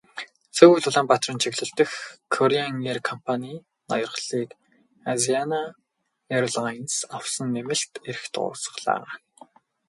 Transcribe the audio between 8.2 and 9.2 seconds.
дуусгалаа.